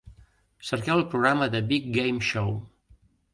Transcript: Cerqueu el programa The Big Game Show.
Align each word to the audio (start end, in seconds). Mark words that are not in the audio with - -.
Cerqueu 0.69 0.97
el 1.01 1.05
programa 1.11 1.49
The 1.57 1.61
Big 1.73 1.93
Game 1.99 2.25
Show. 2.31 2.51